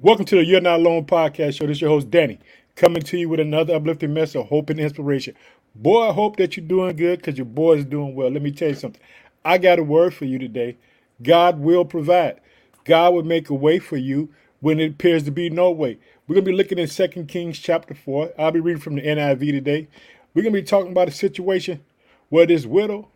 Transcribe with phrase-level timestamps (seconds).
[0.00, 1.66] Welcome to the You're Not Alone podcast show.
[1.66, 2.38] This is your host, Danny,
[2.76, 5.34] coming to you with another uplifting message of hope and inspiration.
[5.74, 8.30] Boy, I hope that you're doing good because your boy is doing well.
[8.30, 9.00] Let me tell you something.
[9.44, 10.76] I got a word for you today.
[11.20, 12.40] God will provide.
[12.84, 15.98] God will make a way for you when it appears to be no way.
[16.28, 18.34] We're going to be looking in 2 Kings chapter 4.
[18.38, 19.88] I'll be reading from the NIV today.
[20.32, 21.82] We're going to be talking about a situation
[22.28, 23.08] where this widow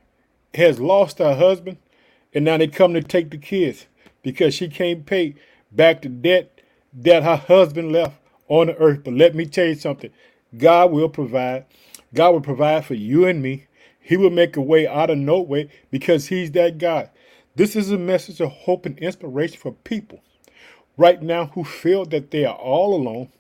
[0.53, 1.77] has lost her husband
[2.35, 3.87] and now they come to take the kids
[4.25, 5.37] because she can't pay
[5.71, 6.52] back the debt
[6.95, 8.17] that her husband left
[8.49, 9.03] on the earth.
[9.05, 10.11] But let me tell you something
[10.57, 11.67] God will provide.
[12.15, 13.67] God will provide for you and me.
[14.01, 17.11] He will make a way out of no way because He's that God.
[17.55, 20.21] This is a message of hope and inspiration for people
[20.97, 23.31] right now who feel that they are all alone,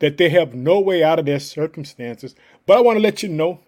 [0.00, 2.34] that they have no way out of their circumstances.
[2.66, 3.60] But I want to let you know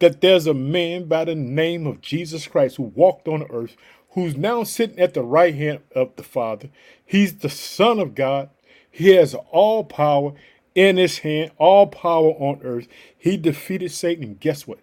[0.00, 3.76] that there's a man by the name of Jesus Christ who walked on earth,
[4.10, 6.70] who's now sitting at the right hand of the Father.
[7.04, 8.50] He's the Son of God.
[8.96, 10.34] He has all power
[10.76, 12.86] in his hand, all power on earth.
[13.18, 14.78] He defeated Satan, and guess what?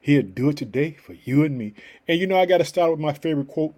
[0.00, 1.74] He'll do it today for you and me.
[2.06, 3.74] And you know, I got to start with my favorite quote.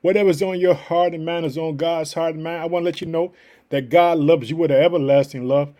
[0.00, 2.62] Whatever's on your heart and mind is on God's heart and mind.
[2.62, 3.32] I want to let you know
[3.68, 5.72] that God loves you with an everlasting love.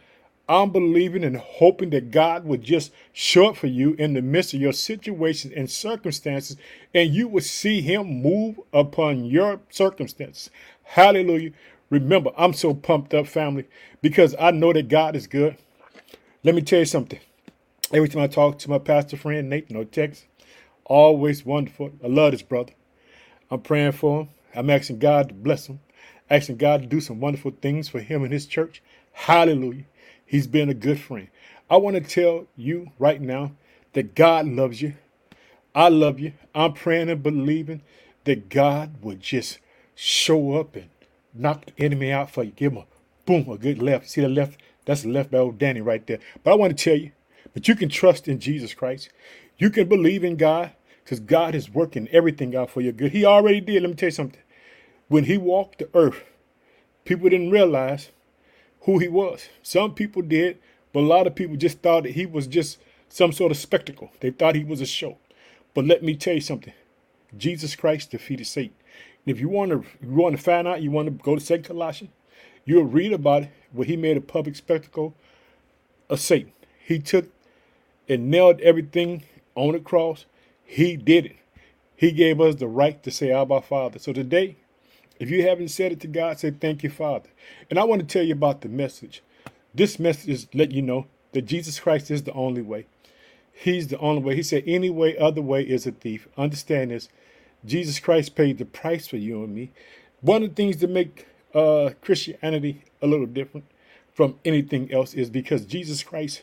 [0.49, 4.55] I'm believing and hoping that God would just show up for you in the midst
[4.55, 6.57] of your situations and circumstances,
[6.95, 10.49] and you would see Him move upon your circumstances.
[10.85, 11.51] Hallelujah.
[11.91, 13.67] Remember, I'm so pumped up, family,
[14.03, 15.57] because I know that God is good.
[16.45, 17.19] Let me tell you something.
[17.93, 20.27] Every time I talk to my pastor friend, Nate, no text,
[20.85, 21.93] always wonderful.
[22.05, 22.75] I love this brother.
[23.51, 24.29] I'm praying for him.
[24.55, 25.81] I'm asking God to bless him,
[26.29, 28.83] asking God to do some wonderful things for him and his church.
[29.13, 29.85] Hallelujah.
[30.27, 31.29] He's been a good friend.
[31.71, 33.53] I want to tell you right now
[33.95, 34.95] that God loves you.
[35.75, 36.35] I love you.
[36.55, 37.83] I'm praying and believing
[38.25, 39.59] that God would just
[39.95, 40.91] show up and
[41.39, 42.53] knock the enemy out for you.
[42.53, 42.87] Give him a
[43.27, 44.11] boom, a good left.
[44.11, 44.61] See the left?
[44.85, 46.19] That's the left by old Danny right there.
[46.43, 47.13] But I want to tell you,
[47.55, 49.11] but you can trust in Jesus Christ.
[49.59, 50.73] You can believe in God
[51.05, 53.13] because God is working everything out for your good.
[53.13, 53.83] He already did.
[53.83, 54.41] Let me tell you something.
[55.09, 56.23] When he walked the earth,
[57.05, 58.11] people didn't realize
[58.83, 59.49] who he was.
[59.63, 60.59] Some people did,
[60.93, 62.79] but a lot of people just thought that he was just
[63.09, 64.11] some sort of spectacle.
[64.21, 65.19] They thought he was a show.
[65.75, 66.75] But let me tell you something.
[67.37, 68.75] Jesus Christ defeated Satan.
[69.31, 71.65] If you want to, you want to find out, you want to go to Second
[71.65, 72.13] Colossians,
[72.65, 75.15] you'll read about it where he made a public spectacle
[76.09, 76.53] of Satan.
[76.85, 77.27] He took
[78.09, 79.25] and nailed everything
[79.55, 80.25] on the cross.
[80.65, 81.37] He did it.
[81.95, 83.99] He gave us the right to say Abba Father.
[83.99, 84.57] So today,
[85.19, 87.29] if you haven't said it to God, say thank you, Father.
[87.69, 89.23] And I want to tell you about the message.
[89.75, 92.87] This message is let you know that Jesus Christ is the only way.
[93.53, 94.37] He's the only way.
[94.37, 96.29] He said, any way, other way is a thief.
[96.37, 97.09] Understand this.
[97.65, 99.71] Jesus Christ paid the price for you and me.
[100.21, 103.67] One of the things that make uh, Christianity a little different
[104.13, 106.43] from anything else is because Jesus Christ,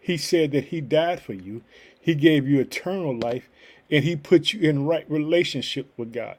[0.00, 1.62] He said that He died for you.
[2.00, 3.48] He gave you eternal life,
[3.90, 6.36] and He put you in right relationship with God.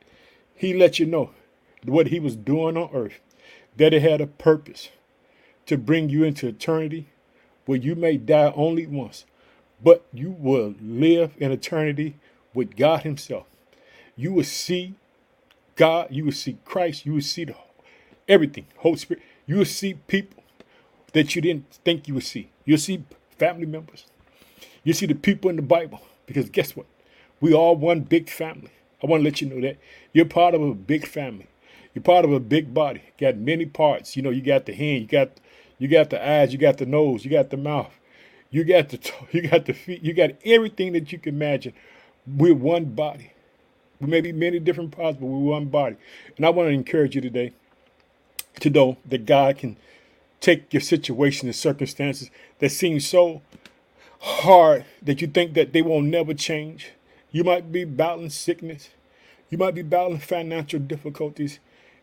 [0.55, 1.31] He let you know
[1.85, 3.19] what He was doing on earth,
[3.77, 4.89] that it had a purpose
[5.65, 7.07] to bring you into eternity
[7.65, 9.25] where you may die only once,
[9.81, 12.15] but you will live in eternity
[12.53, 13.45] with God Himself
[14.15, 14.95] you will see
[15.75, 17.55] God, you will see Christ, you will see the
[18.27, 19.23] everything, Holy Spirit.
[19.45, 20.43] You will see people
[21.13, 22.49] that you didn't think you would see.
[22.65, 23.03] You'll see
[23.37, 24.05] family members.
[24.83, 26.01] You'll see the people in the Bible.
[26.25, 26.85] Because guess what?
[27.41, 28.71] We all one big family.
[29.03, 29.77] I want to let you know that.
[30.13, 31.47] You're part of a big family.
[31.93, 33.01] You're part of a big body.
[33.17, 34.15] You got many parts.
[34.15, 35.31] You know, you got the hand, you got
[35.77, 37.99] you got the eyes, you got the nose, you got the mouth,
[38.49, 41.73] you got the you got the feet, you got everything that you can imagine.
[42.25, 43.32] We're one body.
[44.03, 45.95] We may be many different parts, but we're one body.
[46.35, 47.53] And I want to encourage you today
[48.59, 49.77] to know that God can
[50.41, 53.41] take your situation and circumstances that seem so
[54.19, 56.91] hard that you think that they will never change.
[57.31, 58.89] You might be battling sickness.
[59.49, 61.59] You might be battling financial difficulties.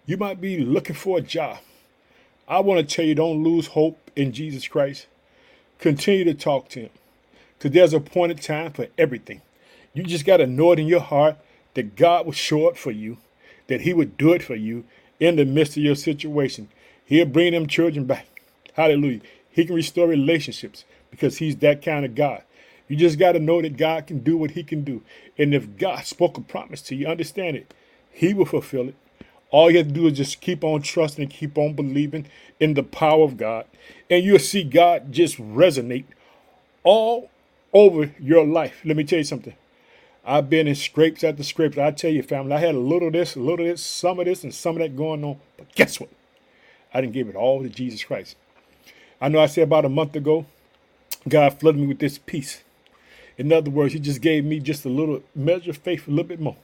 [0.07, 1.59] You might be looking for a job.
[2.49, 5.07] I want to tell you don't lose hope in Jesus Christ.
[5.79, 6.91] Continue to talk to him
[7.59, 9.43] because there's a point in time for everything.
[9.93, 11.37] You just got to know it in your heart
[11.75, 13.19] that God would show up for you,
[13.69, 14.85] that He would do it for you
[15.19, 16.69] in the midst of your situation.
[17.05, 18.27] He'll bring them children back.
[18.75, 19.21] Hallelujah.
[19.51, 22.43] He can restore relationships because He's that kind of God.
[22.89, 25.03] You just got to know that God can do what He can do.
[25.39, 27.73] And if God spoke a promise to you, understand it,
[28.11, 28.97] He will fulfill it.
[29.51, 32.27] All you have to do is just keep on trusting and keep on believing
[32.61, 33.67] in the power of God.
[34.09, 36.05] And you'll see God just resonate
[36.85, 37.31] all
[37.73, 38.81] over your life.
[38.85, 39.55] Let me tell you something.
[40.25, 41.79] I've been in scrapes after scrapes.
[41.79, 44.19] I tell you, family, I had a little of this, a little of this, some
[44.19, 45.41] of this, and some of that going on.
[45.57, 46.11] But guess what?
[46.93, 48.37] I didn't give it all to Jesus Christ.
[49.21, 50.47] I know I said about a month ago,
[51.29, 52.63] God flooded me with this peace.
[53.39, 56.25] In other words, He just gave me just a little measure of faith, a little
[56.25, 56.57] bit more.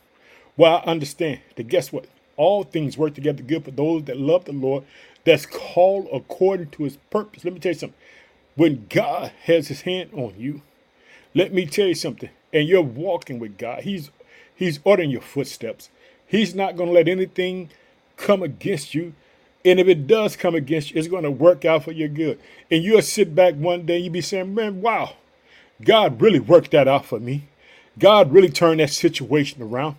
[0.56, 2.06] Well, I understand that guess what?
[2.37, 4.85] All things work together good for those that love the Lord,
[5.25, 7.44] that's called according to His purpose.
[7.44, 7.99] Let me tell you something.
[8.55, 10.62] When God has His hand on you,
[11.35, 14.11] let me tell you something, and you're walking with God, He's
[14.55, 15.91] He's ordering your footsteps.
[16.26, 17.69] He's not going to let anything
[18.17, 19.12] come against you.
[19.64, 22.41] And if it does come against you, it's going to work out for your good.
[22.70, 25.14] And you'll sit back one day and you'll be saying, man, wow,
[25.82, 27.49] God really worked that out for me.
[27.99, 29.97] God really turned that situation around.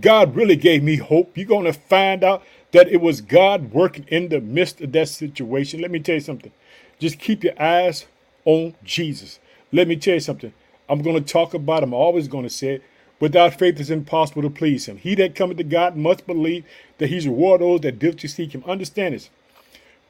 [0.00, 1.36] God really gave me hope.
[1.36, 2.42] You're going to find out
[2.72, 5.80] that it was God working in the midst of that situation.
[5.80, 6.52] Let me tell you something.
[6.98, 8.06] Just keep your eyes
[8.44, 9.38] on Jesus.
[9.72, 10.52] Let me tell you something.
[10.88, 11.90] I'm going to talk about him.
[11.90, 12.82] I'm always going to say it.
[13.20, 14.98] Without faith, it's impossible to please him.
[14.98, 16.64] He that cometh to God must believe
[16.98, 18.64] that he's reward those that diligently seek him.
[18.66, 19.30] Understand this.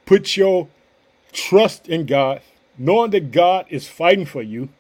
[0.07, 0.69] Put your
[1.33, 2.41] trust in God,
[2.79, 4.71] knowing that God is fighting for you,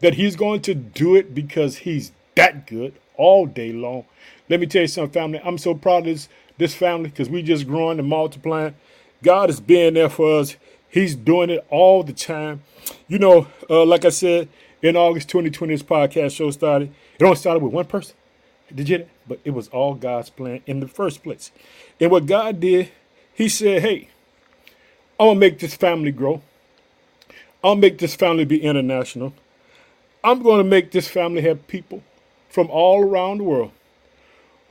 [0.00, 4.04] that he's going to do it because he's that good all day long.
[4.48, 5.40] Let me tell you something, family.
[5.44, 8.74] I'm so proud of this, this family because we just growing and multiplying.
[9.22, 10.56] God is being there for us.
[10.88, 12.62] He's doing it all the time.
[13.08, 14.48] You know, uh, like I said,
[14.82, 16.92] in August 2020, this podcast show started.
[17.18, 18.14] It only started with one person.
[18.74, 19.06] Did you?
[19.26, 21.50] But it was all God's plan in the first place.
[22.00, 22.90] And what God did,
[23.34, 24.08] He said, "Hey,
[25.18, 26.42] I'm gonna make this family grow.
[27.62, 29.32] I'll make this family be international.
[30.24, 32.02] I'm gonna make this family have people
[32.48, 33.70] from all around the world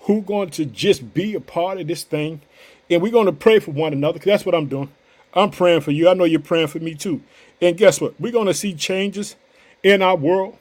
[0.02, 2.42] who are going to just be a part of this thing,
[2.90, 4.20] and we're gonna pray for one another.
[4.20, 4.90] Cause that's what I'm doing.
[5.34, 6.10] I'm praying for you.
[6.10, 7.22] I know you're praying for me too.
[7.62, 8.20] And guess what?
[8.20, 9.36] We're gonna see changes
[9.84, 10.58] in our world.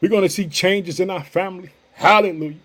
[0.00, 1.70] We're going to see changes in our family.
[1.94, 2.56] Hallelujah.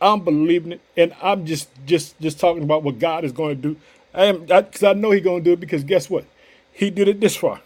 [0.00, 3.62] I'm believing it, and I'm just just just talking about what God is going to
[3.62, 3.76] do.
[4.12, 6.26] I am because I, I know He's going to do it because guess what?
[6.70, 7.62] He did it this far.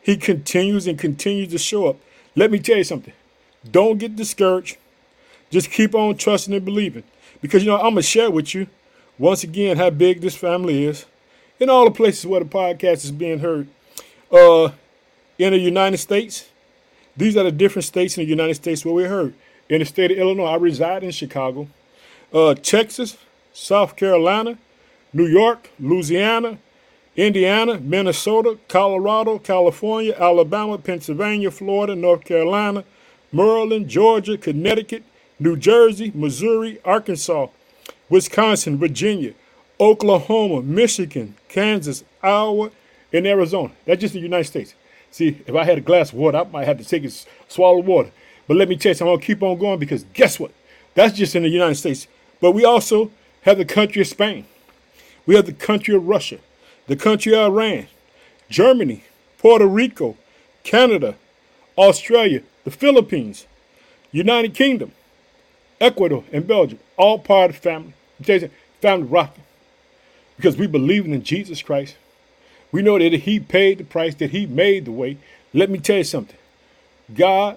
[0.00, 1.96] He continues and continues to show up.
[2.34, 3.12] Let me tell you something.
[3.70, 4.78] Don't get discouraged.
[5.50, 7.04] Just keep on trusting and believing.
[7.42, 8.66] Because you know, I'm gonna share with you
[9.18, 11.04] once again how big this family is.
[11.60, 13.68] In all the places where the podcast is being heard.
[14.32, 14.70] Uh
[15.38, 16.48] in the United States,
[17.16, 19.34] these are the different states in the United States where we heard.
[19.68, 21.68] In the state of Illinois, I reside in Chicago,
[22.32, 23.16] uh, Texas,
[23.52, 24.58] South Carolina,
[25.12, 26.58] New York, Louisiana,
[27.16, 32.84] Indiana, Minnesota, Colorado, California, Alabama, Pennsylvania, Florida, North Carolina,
[33.32, 35.04] Maryland, Georgia, Connecticut,
[35.38, 37.46] New Jersey, Missouri, Arkansas,
[38.08, 39.32] Wisconsin, Virginia,
[39.80, 42.70] Oklahoma, Michigan, Kansas, Iowa,
[43.12, 43.72] and Arizona.
[43.84, 44.74] That's just the United States.
[45.14, 47.10] See, if I had a glass of water, I might have to take a
[47.46, 48.10] swallow water.
[48.48, 50.50] But let me tell you I'm to keep on going because guess what?
[50.94, 52.08] That's just in the United States.
[52.40, 53.12] But we also
[53.42, 54.44] have the country of Spain.
[55.24, 56.40] We have the country of Russia,
[56.88, 57.86] the country of Iran,
[58.48, 59.04] Germany,
[59.38, 60.16] Puerto Rico,
[60.64, 61.14] Canada,
[61.78, 63.46] Australia, the Philippines,
[64.10, 64.90] United Kingdom,
[65.80, 66.80] Ecuador, and Belgium.
[66.96, 68.50] All part of the family.
[68.80, 69.44] Family rocking.
[70.36, 71.94] Because we believe in Jesus Christ.
[72.74, 75.16] We know that he paid the price, that he made the way.
[75.52, 76.36] Let me tell you something.
[77.14, 77.56] God,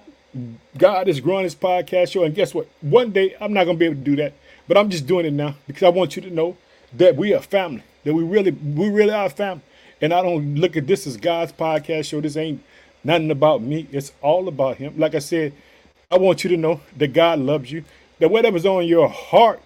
[0.76, 2.22] God is growing his podcast show.
[2.22, 2.68] And guess what?
[2.82, 4.34] One day I'm not gonna be able to do that.
[4.68, 6.56] But I'm just doing it now because I want you to know
[6.92, 7.82] that we are family.
[8.04, 9.62] That we really, we really are family.
[10.00, 12.20] And I don't look at this as God's podcast show.
[12.20, 12.62] This ain't
[13.02, 13.88] nothing about me.
[13.90, 14.96] It's all about him.
[15.00, 15.52] Like I said,
[16.12, 17.82] I want you to know that God loves you.
[18.20, 19.60] That whatever's on your heart,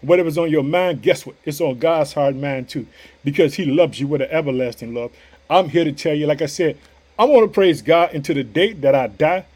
[0.00, 1.36] Whatever's on your mind, guess what?
[1.44, 2.86] It's on God's heart and mind too,
[3.24, 5.10] because He loves you with an everlasting love.
[5.50, 6.78] I'm here to tell you, like I said,
[7.18, 9.46] I want to praise God until the day that I die.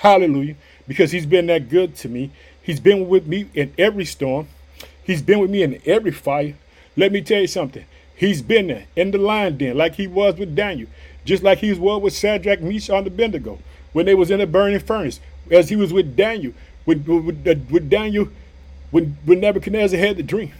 [0.00, 0.56] Hallelujah.
[0.86, 2.30] Because He's been that good to me.
[2.62, 4.48] He's been with me in every storm.
[5.02, 6.56] He's been with me in every fire.
[6.96, 7.84] Let me tell you something.
[8.16, 10.88] He's been there in the lion den, like he was with Daniel,
[11.24, 13.58] just like he was with Shadrach, Meshach, and Abednego
[13.92, 16.52] when they was in the burning furnace, as he was with Daniel.
[16.86, 18.28] With, with, with Daniel,
[18.90, 20.52] when, when Nebuchadnezzar had the dream,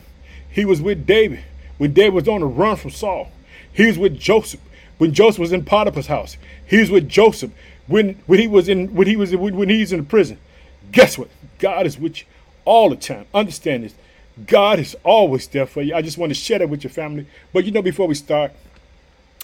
[0.50, 1.40] he was with David.
[1.78, 3.30] When David was on the run from Saul,
[3.72, 4.60] he was with Joseph.
[4.98, 7.50] When Joseph was in Potiphar's house, he was with Joseph.
[7.86, 10.38] When, when he was in when he was when he's in the prison,
[10.90, 11.28] guess what?
[11.58, 12.26] God is with you
[12.64, 13.26] all the time.
[13.32, 13.94] Understand this.
[14.46, 15.94] God is always there for you.
[15.94, 17.26] I just want to share that with your family.
[17.52, 18.52] But you know, before we start,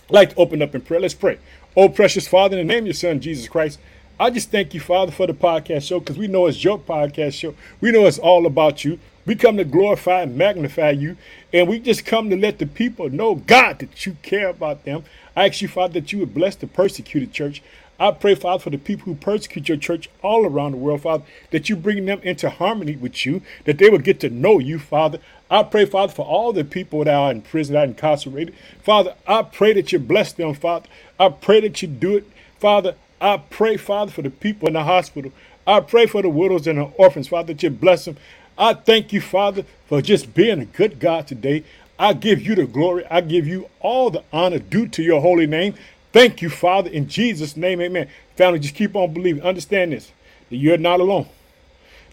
[0.08, 1.00] I'd like to open up in prayer.
[1.00, 1.38] Let's pray.
[1.76, 3.78] Oh, precious Father, in the name of your Son, Jesus Christ,
[4.20, 7.34] I just thank you, Father, for the podcast show because we know it's your podcast
[7.34, 7.54] show.
[7.80, 8.98] We know it's all about you.
[9.24, 11.16] We come to glorify and magnify you.
[11.52, 15.04] And we just come to let the people know, God, that you care about them.
[15.34, 17.62] I ask you, Father, that you would bless the persecuted church.
[17.98, 21.24] I pray, Father, for the people who persecute your church all around the world, Father,
[21.50, 24.78] that you bring them into harmony with you, that they will get to know you,
[24.78, 25.18] Father.
[25.50, 28.54] I pray, Father, for all the people that are in prison, that are incarcerated.
[28.82, 30.88] Father, I pray that you bless them, Father.
[31.18, 32.26] I pray that you do it,
[32.58, 32.96] Father.
[33.22, 35.32] I pray, Father, for the people in the hospital.
[35.64, 38.16] I pray for the widows and the orphans, Father, that you bless them.
[38.58, 41.62] I thank you, Father, for just being a good God today.
[41.98, 43.06] I give you the glory.
[43.06, 45.74] I give you all the honor due to your holy name.
[46.12, 48.08] Thank you, Father, in Jesus' name, amen.
[48.36, 49.42] Family, just keep on believing.
[49.42, 50.10] Understand this,
[50.50, 51.28] that you're not alone,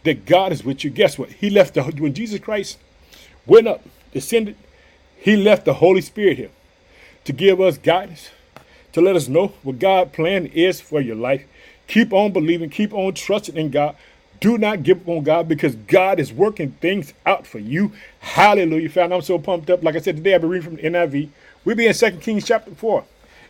[0.03, 0.91] that God is with you.
[0.91, 1.29] Guess what?
[1.31, 2.77] He left the, when Jesus Christ
[3.47, 3.81] went up,
[4.13, 4.55] descended,
[5.17, 6.51] he left the Holy Spirit here
[7.25, 8.29] to give us guidance,
[8.93, 11.45] to let us know what God's plan is for your life.
[11.87, 13.95] Keep on believing, keep on trusting in God.
[14.39, 17.91] Do not give up on God because God is working things out for you.
[18.19, 18.89] Hallelujah.
[18.89, 19.83] Family, I'm so pumped up.
[19.83, 21.29] Like I said, today I've been reading from the NIV.
[21.65, 23.03] We'll be in 2 Kings chapter 4.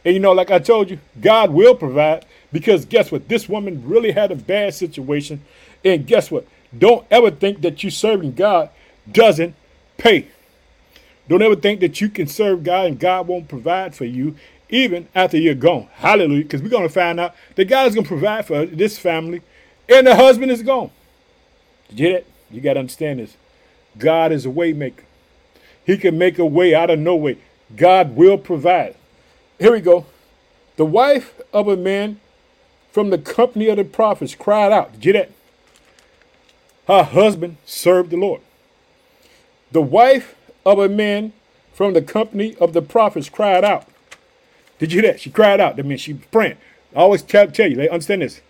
[0.06, 3.28] And you know, like I told you, God will provide because guess what?
[3.28, 5.42] This woman really had a bad situation.
[5.84, 6.48] And guess what?
[6.76, 8.70] Don't ever think that you serving God
[9.12, 9.56] doesn't
[9.98, 10.28] pay.
[11.28, 14.36] Don't ever think that you can serve God and God won't provide for you
[14.70, 15.88] even after you're gone.
[15.94, 16.44] Hallelujah.
[16.44, 19.42] Because we're going to find out that God is going to provide for this family
[19.88, 20.92] and the husband is gone.
[21.90, 22.28] Did you get it?
[22.52, 23.36] You got to understand this.
[23.98, 25.04] God is a way maker.
[25.86, 27.38] He can make a way out of no way.
[27.76, 28.96] God will provide.
[29.58, 30.06] Here we go.
[30.76, 32.20] The wife of a man
[32.92, 34.94] from the company of the prophets cried out.
[34.94, 35.32] Did you get
[36.88, 36.94] that?
[36.94, 38.42] Her husband served the Lord.
[39.72, 40.36] The wife
[40.66, 41.34] of a man
[41.74, 43.88] from the company of the prophets cried out.
[44.80, 45.20] Did you that?
[45.20, 45.76] She cried out.
[45.76, 46.58] That means she praying.
[46.96, 48.42] I always tell, tell you, they understand this.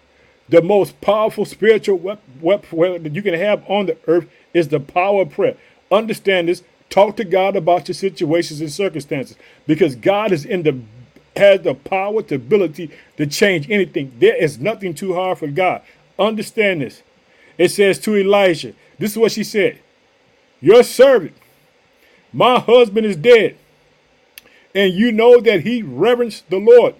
[0.47, 1.97] The most powerful spiritual
[2.41, 5.57] weapon that you can have on the earth is the power of prayer.
[5.91, 6.63] Understand this.
[6.89, 10.79] Talk to God about your situations and circumstances because God is in the
[11.35, 14.11] has the power, the ability to change anything.
[14.19, 15.81] There is nothing too hard for God.
[16.17, 17.01] Understand this.
[17.57, 19.79] It says to Elijah, this is what she said
[20.61, 21.35] Your servant,
[22.33, 23.57] my husband is dead,
[24.79, 26.95] and you know that he reverenced the Lord.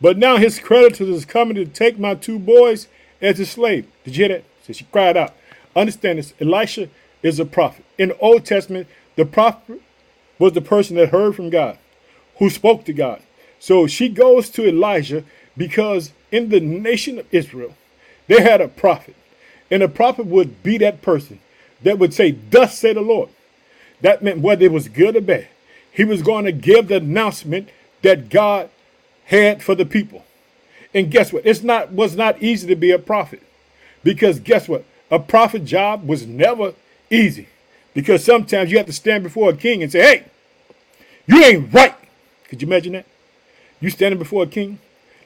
[0.00, 2.88] But now his creditors is coming to take my two boys
[3.20, 3.86] as a slave.
[4.02, 4.44] Did you hear that?
[4.62, 5.34] So she cried out.
[5.76, 6.32] Understand this.
[6.40, 6.88] Elisha
[7.22, 7.84] is a prophet.
[7.98, 9.82] In the Old Testament, the prophet
[10.38, 11.76] was the person that heard from God,
[12.38, 13.20] who spoke to God.
[13.58, 15.22] So she goes to Elijah
[15.54, 17.74] because in the nation of Israel,
[18.26, 19.16] they had a prophet.
[19.70, 21.40] And a prophet would be that person
[21.82, 23.28] that would say, Thus say the Lord.
[24.00, 25.48] That meant whether it was good or bad.
[25.96, 27.70] He was going to give the announcement
[28.02, 28.68] that God
[29.24, 30.26] had for the people.
[30.92, 31.46] And guess what?
[31.46, 33.42] It's not was not easy to be a prophet.
[34.04, 34.84] Because guess what?
[35.10, 36.74] A prophet job was never
[37.10, 37.48] easy.
[37.94, 40.24] Because sometimes you have to stand before a king and say, Hey,
[41.26, 41.94] you ain't right.
[42.44, 43.06] Could you imagine that?
[43.80, 44.78] You standing before a king?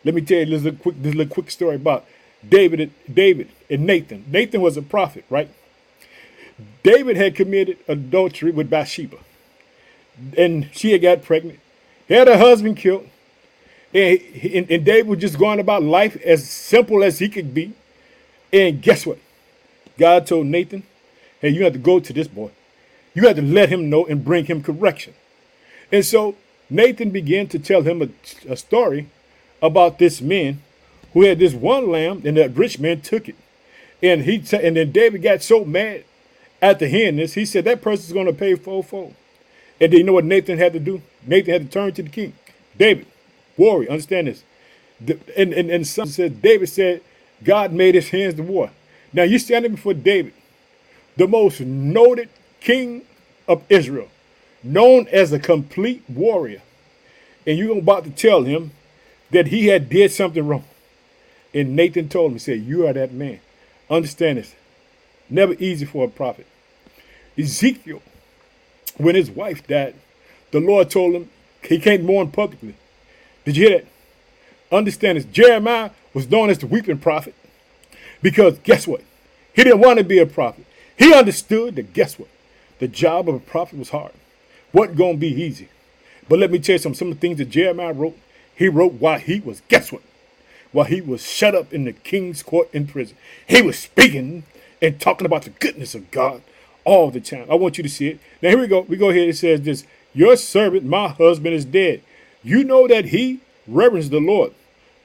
[0.05, 2.07] Let me tell you this little quick, this little quick story about
[2.49, 4.25] David David and Nathan.
[4.29, 5.51] Nathan was a prophet, right?
[6.85, 9.19] David had committed adultery with Bathsheba.
[10.37, 11.61] And she had got pregnant.
[12.09, 13.09] Had her husband killed.
[13.93, 17.73] And, and, and David was just going about life as simple as he could be.
[18.53, 19.19] And guess what?
[19.99, 20.83] God told Nathan,
[21.41, 22.51] hey, you have to go to this boy.
[23.15, 25.15] You have to let him know and bring him correction.
[25.93, 26.37] And so
[26.69, 28.09] Nathan began to tell him a,
[28.49, 29.09] a story
[29.61, 30.63] about this man
[31.13, 33.35] who had this one lamb, and that rich man took it.
[34.01, 36.05] And he t- and then David got so mad
[36.63, 39.15] after hearing this, he said that person's going to pay fourfold.
[39.81, 41.03] And then you know what Nathan had to do?
[41.27, 42.35] Nathan had to turn to the king.
[42.77, 43.07] David,
[43.57, 44.45] warrior, understand this.
[45.01, 47.01] The, and, and, and some said, David said,
[47.43, 48.71] God made his hands to war.
[49.13, 50.35] Now you're standing before David,
[51.17, 52.29] the most noted
[52.61, 53.03] king
[53.49, 54.09] of Israel
[54.63, 56.63] known as a complete warrior,
[57.47, 58.73] and you're about to tell him
[59.31, 60.65] that he had did something wrong.
[61.55, 63.41] And Nathan told him, he said, You are that man.
[63.89, 64.55] Understand this.
[65.29, 66.47] Never easy for a prophet.
[67.39, 68.03] Ezekiel,
[69.03, 69.95] when his wife died,
[70.51, 71.31] the Lord told him
[71.63, 72.75] he can't mourn publicly.
[73.45, 73.87] Did you hear that?
[74.73, 75.25] Understand this.
[75.25, 77.35] Jeremiah was known as the weeping prophet
[78.23, 79.03] because guess what?
[79.55, 80.65] He didn't want to be a prophet.
[80.97, 82.29] He understood that guess what?
[82.79, 84.13] The job of a prophet was hard
[84.73, 85.69] going to be easy.
[86.29, 88.19] But let me tell you some some of the things that Jeremiah wrote.
[88.55, 90.03] He wrote while he was, guess what?
[90.73, 93.17] While he was shut up in the king's court in prison.
[93.47, 94.45] He was speaking
[94.81, 96.43] and talking about the goodness of God
[96.85, 97.47] all the time.
[97.51, 98.21] I want you to see it.
[98.43, 98.81] Now, here we go.
[98.81, 99.29] We go here.
[99.29, 99.85] It says this
[100.15, 102.03] Your servant, my husband, is dead.
[102.43, 104.53] You know that he reverenced the Lord.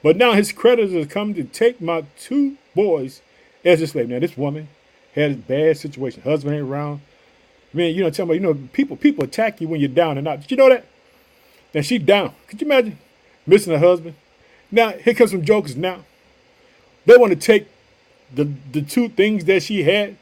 [0.02, 3.22] But now his creditors come to take my two boys
[3.64, 4.08] as a slave.
[4.08, 4.68] Now, this woman
[5.14, 6.22] had a bad situation.
[6.22, 7.00] Husband ain't around.
[7.72, 10.28] Man, you know, tell me, you know, people people attack you when you're down and
[10.28, 10.40] out.
[10.40, 10.86] Did you know that?
[11.74, 12.32] Now she down.
[12.46, 12.98] Could you imagine
[13.46, 14.14] missing a husband?
[14.70, 16.04] Now, here comes some jokers now.
[17.04, 17.68] They want to take
[18.34, 20.16] the, the two things that she had.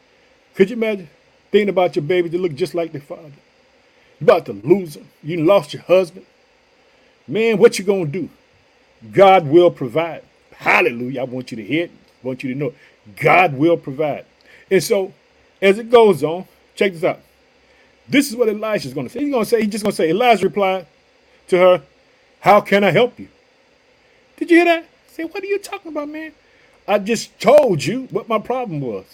[0.55, 1.09] Could you imagine
[1.55, 3.31] thinking about your baby to look just like their father?
[4.19, 5.09] You about to lose them.
[5.23, 6.27] You lost your husband.
[7.29, 8.29] Man, what you gonna do?
[9.13, 10.25] God will provide.
[10.57, 11.21] Hallelujah.
[11.21, 11.93] I want you to hear it.
[11.93, 12.75] I want you to know
[13.15, 14.27] God will provide.
[14.69, 15.13] And so,
[15.63, 17.21] as it goes on, check this out.
[18.09, 19.21] This is what Elijah is to say.
[19.21, 20.87] He's to say, he's just to say, Elijah replied
[21.49, 21.83] to her,
[22.41, 23.29] How can I help you?
[24.37, 24.87] Did you hear that?
[25.07, 26.33] Say, what are you talking about, man?
[26.89, 29.05] I just told you what my problem was.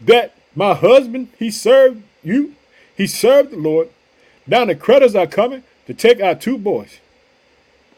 [0.00, 2.54] That my husband, he served you,
[2.94, 3.88] he served the Lord.
[4.46, 7.00] Now the creditors are coming to take our two boys.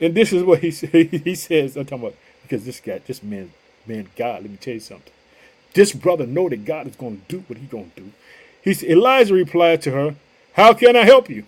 [0.01, 0.71] And this is what he
[1.25, 1.77] he says.
[1.77, 3.53] I'm talking about because this guy, this man,
[3.85, 5.13] man, God, let me tell you something.
[5.75, 8.13] This brother know that God is going to do what he's going to do.
[8.63, 10.15] He Elijah replied to her,
[10.53, 11.45] How can I help you?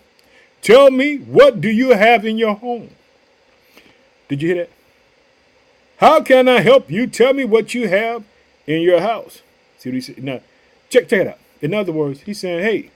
[0.62, 2.90] Tell me, what do you have in your home?
[4.28, 4.70] Did you hear that?
[5.98, 7.06] How can I help you?
[7.06, 8.24] Tell me what you have
[8.66, 9.42] in your house.
[9.78, 10.24] See what he said?
[10.24, 10.40] Now,
[10.94, 11.38] check, check it out.
[11.60, 12.90] In other words, he's saying, Hey,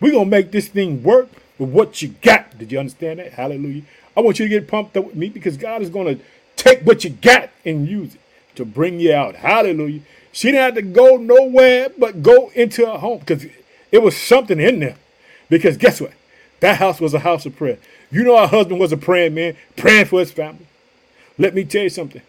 [0.00, 1.28] we're going to make this thing work
[1.58, 2.58] with what you got.
[2.58, 3.34] Did you understand that?
[3.34, 3.82] Hallelujah.
[4.16, 6.24] I want you to get pumped up with me because God is going to
[6.56, 8.20] take what you got and use it
[8.56, 9.36] to bring you out.
[9.36, 10.00] Hallelujah.
[10.32, 13.46] She didn't have to go nowhere but go into her home because
[13.92, 14.96] it was something in there.
[15.48, 16.12] Because guess what?
[16.60, 17.78] That house was a house of prayer.
[18.10, 20.66] You know, her husband was a praying man, praying for his family.
[21.38, 22.22] Let me tell you something.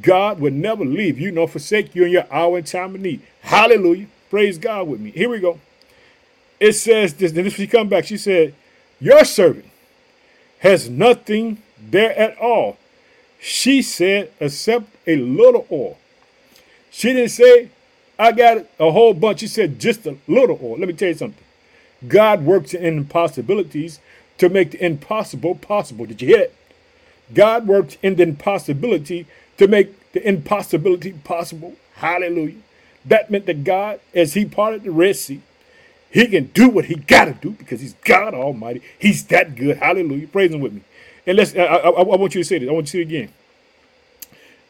[0.00, 3.22] God will never leave you nor forsake you in your hour and time of need.
[3.42, 4.06] Hallelujah.
[4.28, 5.10] Praise God with me.
[5.10, 5.58] Here we go.
[6.60, 8.04] It says this, then she come back.
[8.04, 8.54] She said,
[9.00, 9.66] Your servant
[10.60, 12.76] has nothing there at all.
[13.40, 15.96] She said, except a little oil.
[16.90, 17.70] She didn't say,
[18.18, 19.40] I got a whole bunch.
[19.40, 20.78] She said, just a little oil.
[20.78, 21.42] Let me tell you something.
[22.06, 23.98] God works in impossibilities
[24.38, 26.04] to make the impossible possible.
[26.04, 26.54] Did you hear it?
[27.32, 29.26] God works in the impossibility
[29.60, 31.74] to make the impossibility possible.
[31.96, 32.56] Hallelujah.
[33.04, 35.42] That meant that God, as He parted the Red Sea,
[36.10, 38.80] He can do what He got to do because He's God Almighty.
[38.98, 39.76] He's that good.
[39.76, 40.28] Hallelujah.
[40.28, 40.80] Praise Him with me.
[41.26, 42.70] And let's, I, I, I want you to say this.
[42.70, 43.34] I want you to say it again.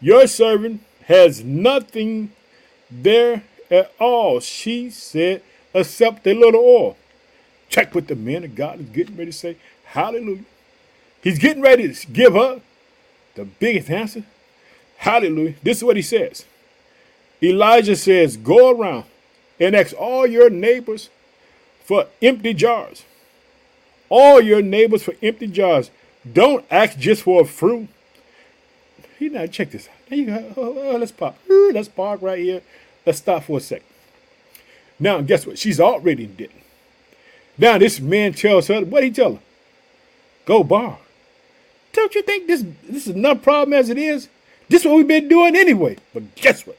[0.00, 2.32] Your servant has nothing
[2.90, 6.96] there at all, she said, except a little oil.
[7.68, 9.56] Check what the man of God is getting ready to say.
[9.84, 10.44] Hallelujah.
[11.22, 12.60] He's getting ready to give her
[13.36, 14.24] the biggest answer.
[15.00, 15.54] Hallelujah.
[15.62, 16.44] This is what he says.
[17.42, 19.04] Elijah says, Go around
[19.58, 21.08] and ask all your neighbors
[21.82, 23.04] for empty jars.
[24.10, 25.90] All your neighbors for empty jars.
[26.30, 27.88] Don't ask just for a fruit.
[29.18, 30.10] He now check this out.
[30.10, 31.38] Go, oh, oh, oh, let's pop.
[31.48, 32.60] Let's park right here.
[33.06, 33.86] Let's stop for a second.
[34.98, 35.58] Now, guess what?
[35.58, 36.50] She's already debt.
[37.56, 39.40] Now, this man tells her, what he tell her?
[40.44, 40.98] Go bar.
[41.94, 44.28] Don't you think this, this is enough problem as it is?
[44.70, 45.96] This is what we've been doing anyway.
[46.14, 46.78] But guess what?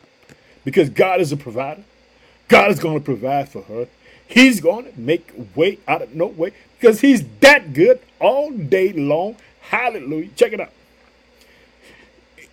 [0.64, 1.84] Because God is a provider,
[2.48, 3.88] God is going to provide for her.
[4.26, 8.94] He's going to make way out of no way because he's that good all day
[8.94, 9.36] long.
[9.60, 10.30] Hallelujah.
[10.38, 10.72] Check it out.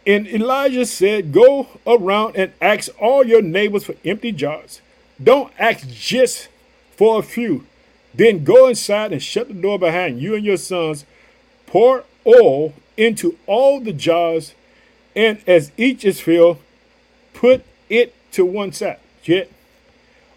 [0.05, 4.81] And Elijah said, Go around and ask all your neighbors for empty jars.
[5.23, 6.49] Don't ask just
[6.97, 7.65] for a few.
[8.13, 11.05] Then go inside and shut the door behind you and your sons.
[11.67, 14.55] Pour oil into all the jars,
[15.19, 16.59] and as each is filled,
[17.35, 19.01] put it to one side.
[19.25, 19.51] Yet,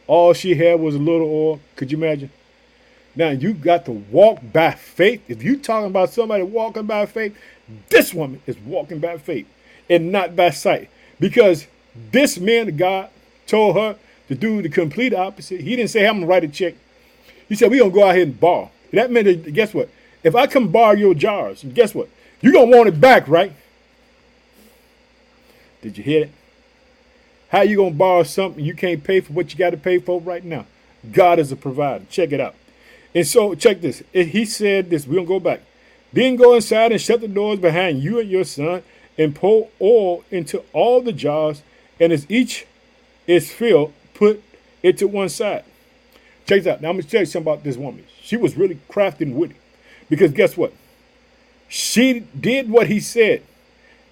[0.07, 1.59] all she had was a little oil.
[1.75, 2.31] Could you imagine?
[3.15, 5.21] Now you got to walk by faith.
[5.27, 7.37] If you're talking about somebody walking by faith,
[7.89, 9.47] this woman is walking by faith
[9.87, 10.89] and not by sight.
[11.19, 11.67] Because
[12.11, 13.09] this man God
[13.45, 13.97] told her
[14.29, 15.61] to do the complete opposite.
[15.61, 16.73] He didn't say, I'm going to write a check.
[17.47, 18.71] He said, we're going to go out here and borrow.
[18.93, 19.89] That meant, guess what?
[20.23, 22.09] If I come borrow your jars, guess what?
[22.41, 23.53] You're going to want it back, right?
[25.81, 26.31] Did you hear it?
[27.49, 30.21] How you to borrow something you can't pay for what you got to pay for
[30.21, 30.65] right now?
[31.11, 32.05] God is a provider.
[32.09, 32.55] Check it out.
[33.13, 34.03] And so, check this.
[34.13, 35.05] He said this.
[35.05, 35.61] We're going to go back.
[36.13, 38.83] Then go inside and shut the doors behind you and your son
[39.17, 41.61] and pour oil into all the jars,
[41.99, 42.65] and as each
[43.27, 44.41] is filled, put
[44.81, 45.63] it to one side.
[46.47, 46.81] Check this out.
[46.81, 48.05] Now I'm gonna tell you something about this woman.
[48.21, 49.55] She was really crafty and witty.
[50.09, 50.73] Because guess what?
[51.67, 53.43] She did what he said.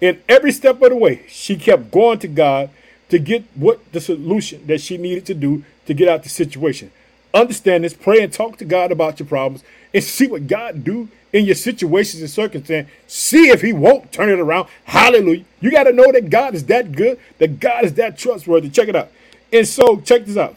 [0.02, 2.70] And every step of the way, she kept going to God
[3.10, 6.90] to get what the solution that she needed to do to get out the situation.
[7.32, 11.08] Understand this, pray and talk to God about your problems and see what God do
[11.32, 12.92] in your situations and circumstances.
[13.06, 14.68] See if he won't turn it around.
[14.84, 15.44] Hallelujah.
[15.60, 18.68] You got to know that God is that good, that God is that trustworthy.
[18.68, 19.10] Check it out.
[19.52, 20.56] And so, check this out.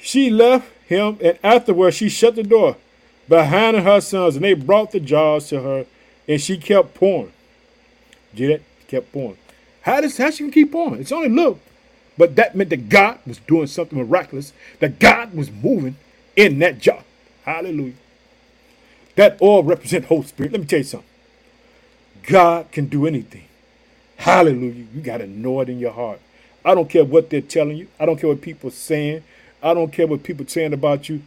[0.00, 2.76] She left him, and afterwards she shut the door
[3.28, 5.86] behind her sons, and they brought the jars to her,
[6.26, 7.31] and she kept pouring.
[8.34, 8.62] Get it?
[8.88, 9.38] Kept pouring.
[9.82, 11.00] How does how she can keep pouring?
[11.00, 11.60] It's only look.
[12.18, 14.52] But that meant that God was doing something miraculous.
[14.80, 15.96] That God was moving
[16.36, 17.04] in that jar.
[17.44, 17.94] Hallelujah.
[19.16, 20.52] That all represents Holy Spirit.
[20.52, 21.08] Let me tell you something.
[22.24, 23.44] God can do anything.
[24.18, 24.86] Hallelujah.
[24.94, 26.20] You got to know it in your heart.
[26.64, 27.88] I don't care what they're telling you.
[27.98, 29.24] I don't care what people are saying.
[29.62, 31.22] I don't care what people are saying about you.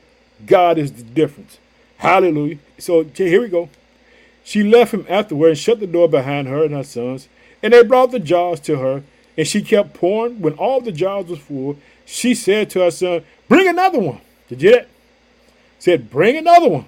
[0.46, 1.60] God is the difference.
[1.98, 2.58] Hallelujah.
[2.78, 3.70] So here we go.
[4.46, 7.28] She left him afterward and shut the door behind her and her sons.
[7.64, 9.02] And they brought the jars to her,
[9.36, 10.40] and she kept pouring.
[10.40, 14.22] When all the jars was full, she said to her son, Bring another one.
[14.48, 14.88] Did you that?
[15.80, 16.86] Said, Bring another one.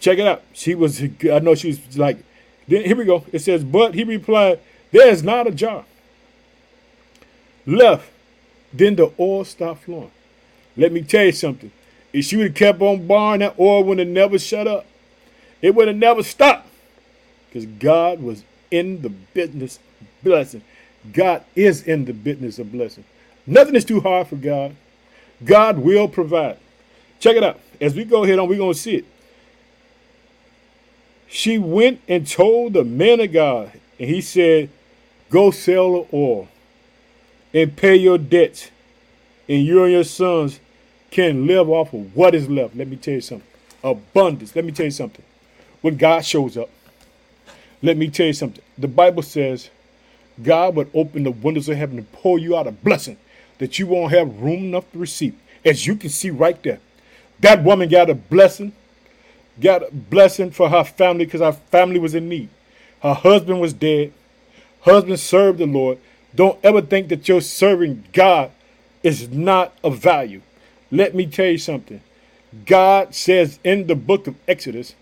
[0.00, 0.42] Check it out.
[0.52, 2.18] She was, I know she was like,
[2.68, 3.24] then here we go.
[3.32, 4.60] It says, But he replied,
[4.92, 5.86] There is not a jar
[7.64, 8.10] left.
[8.70, 10.10] Then the oil stopped flowing.
[10.76, 11.72] Let me tell you something.
[12.12, 14.84] If she would have kept on borrowing, that oil would have never shut up.
[15.62, 16.68] It would have never stopped.
[17.48, 20.62] Because God was in the business of blessing.
[21.12, 23.04] God is in the business of blessing.
[23.46, 24.74] Nothing is too hard for God.
[25.44, 26.58] God will provide.
[27.20, 27.60] Check it out.
[27.80, 29.04] As we go ahead on, we're going to see it.
[31.28, 34.70] She went and told the man of God, and he said,
[35.28, 36.48] Go sell the oil
[37.52, 38.70] and pay your debts,
[39.48, 40.60] and you and your sons
[41.10, 42.76] can live off of what is left.
[42.76, 43.48] Let me tell you something.
[43.82, 44.54] Abundance.
[44.54, 45.24] Let me tell you something.
[45.80, 46.70] When God shows up,
[47.82, 48.62] let me tell you something.
[48.78, 49.70] The Bible says
[50.42, 53.16] God would open the windows of heaven and pour you out a blessing
[53.58, 55.34] that you won't have room enough to receive.
[55.64, 56.80] As you can see right there,
[57.40, 58.72] that woman got a blessing,
[59.60, 62.48] got a blessing for her family because her family was in need.
[63.02, 64.12] Her husband was dead.
[64.80, 65.98] Husband served the Lord.
[66.34, 68.50] Don't ever think that your serving God
[69.02, 70.42] is not of value.
[70.90, 72.00] Let me tell you something.
[72.64, 74.94] God says in the book of Exodus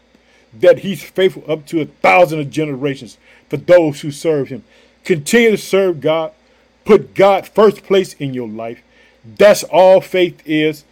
[0.61, 4.65] that he's faithful up to a thousand of generations for those who serve him.
[5.05, 6.33] Continue to serve God.
[6.85, 8.83] Put God first place in your life.
[9.25, 10.85] That's all faith is.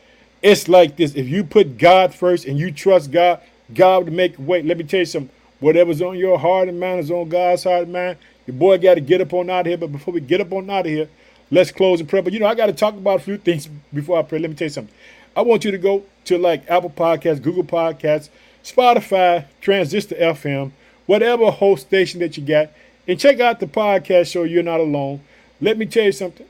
[0.42, 1.14] It's like this.
[1.14, 3.40] If you put God first and you trust God,
[3.72, 4.62] God will make a way.
[4.62, 5.34] Let me tell you something.
[5.60, 8.16] Whatever's on your heart and mind is on God's heart and mind.
[8.46, 9.76] Your boy got to get up on out of here.
[9.76, 11.08] But before we get up on out of here,
[11.50, 12.22] let's close in prayer.
[12.22, 14.40] But you know, I got to talk about a few things before I pray.
[14.40, 14.94] Let me tell you something.
[15.36, 18.28] I want you to go to like Apple Podcasts, Google Podcasts,
[18.62, 20.72] Spotify, Transistor FM,
[21.06, 22.70] whatever host station that you got,
[23.06, 25.20] and check out the podcast show You're Not Alone.
[25.60, 26.46] Let me tell you something.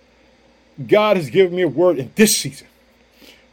[0.87, 2.67] God has given me a word in this season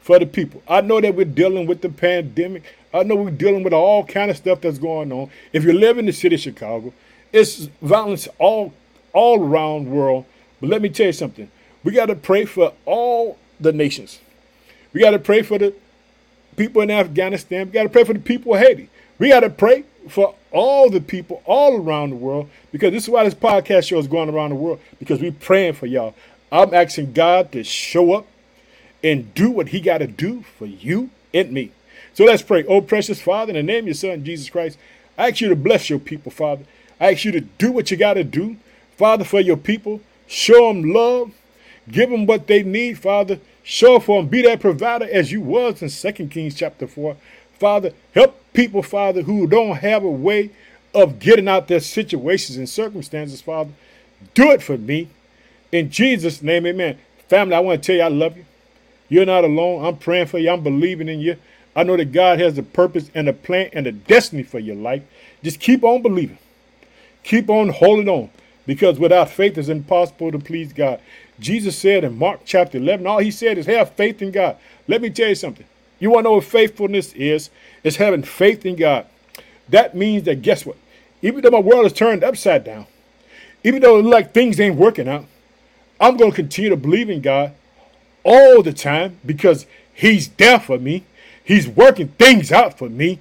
[0.02, 0.63] for the people.
[0.67, 2.63] I know that we're dealing with the pandemic.
[2.93, 5.30] I know we're dealing with all kind of stuff that's going on.
[5.54, 6.93] If you live in the city of Chicago,
[7.32, 8.74] it's violence all
[9.13, 10.26] all around the world.
[10.60, 11.50] But let me tell you something.
[11.84, 14.19] We got to pray for all the nations.
[14.93, 15.74] We got to pray for the
[16.60, 17.67] people in Afghanistan.
[17.67, 18.89] We got to pray for the people of Haiti.
[19.17, 23.10] We got to pray for all the people all around the world because this is
[23.10, 26.13] why this podcast show is going around the world because we're praying for y'all.
[26.52, 28.28] I'm asking God to show up
[29.02, 31.72] and do what He got to do for you and me.
[32.13, 32.65] So let's pray.
[32.65, 34.78] Oh, precious Father, in the name of your Son, Jesus Christ,
[35.17, 36.65] I ask you to bless your people, Father.
[37.00, 38.58] I ask you to do what you got to do,
[38.98, 40.02] Father, for your people.
[40.28, 41.32] Show them love.
[41.89, 43.39] Give them what they need, Father.
[43.69, 44.27] Show for them.
[44.27, 47.15] Be that provider as you was in Second Kings chapter 4.
[47.60, 50.49] Father, help people, Father, who don't have a way
[50.91, 53.69] of getting out their situations and circumstances, Father.
[54.34, 55.10] Do it for me.
[55.71, 56.97] In Jesus' name, amen.
[57.27, 58.45] Family, I want to tell you I love you.
[59.08, 59.86] You're not alone.
[59.86, 60.49] I'm praying for you.
[60.49, 61.38] I'm believing in you.
[61.75, 64.77] I know that God has a purpose and a plan and a destiny for your
[64.77, 65.03] life.
[65.43, 66.39] Just keep on believing.
[67.21, 68.32] Keep on holding on
[68.65, 70.99] because without faith it's impossible to please God.
[71.39, 74.58] Jesus said in Mark chapter 11, all he said is have faith in God.
[74.88, 75.65] Let me tell you something.
[75.99, 77.49] You want to know what faithfulness is?
[77.84, 79.06] It's having faith in God.
[79.69, 80.78] That means that guess what?
[81.21, 82.88] Even though my world is turned upside down,
[83.63, 85.25] even though it looks like things ain't working out,
[85.99, 87.54] I'm going to continue to believe in God
[88.23, 91.04] all the time because he's there for me.
[91.43, 93.19] He's working things out for me.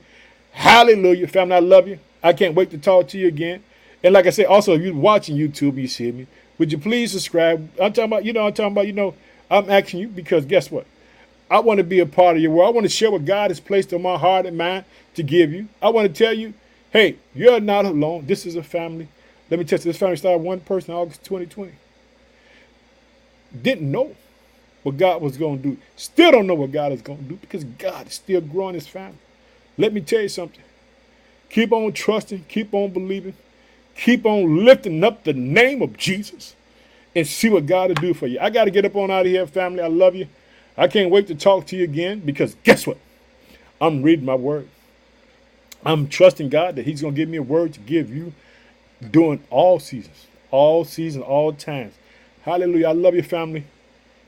[0.52, 1.56] Hallelujah, family.
[1.56, 1.98] I love you.
[2.22, 3.62] I can't wait to talk to you again.
[4.02, 6.26] And like I said, also, if you're watching YouTube, you see me,
[6.58, 7.70] would you please subscribe?
[7.80, 9.14] I'm talking about, you know, I'm talking about, you know,
[9.50, 10.86] I'm asking you because guess what?
[11.50, 12.68] I want to be a part of your world.
[12.68, 15.52] I want to share what God has placed on my heart and mind to give
[15.52, 15.68] you.
[15.80, 16.52] I want to tell you,
[16.90, 18.26] hey, you're not alone.
[18.26, 19.08] This is a family.
[19.50, 21.72] Let me tell you, this family started one person August 2020.
[23.62, 24.14] Didn't know
[24.82, 25.78] what God was going to do.
[25.96, 28.86] Still don't know what God is going to do because God is still growing his
[28.86, 29.18] family.
[29.78, 30.62] Let me tell you something.
[31.48, 33.34] Keep on trusting, keep on believing,
[33.98, 36.56] keep on lifting up the name of Jesus
[37.14, 38.38] and see what God will do for you.
[38.40, 39.82] I got to get up on out of here, family.
[39.82, 40.28] I love you.
[40.76, 42.98] I can't wait to talk to you again because guess what?
[43.80, 44.68] I'm reading my word.
[45.84, 48.32] I'm trusting God that He's going to give me a word to give you
[49.10, 51.94] during all seasons, all seasons, all times.
[52.42, 52.88] Hallelujah.
[52.88, 53.64] I love your family.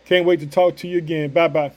[0.07, 1.31] Can't wait to talk to you again.
[1.31, 1.73] Bye bye.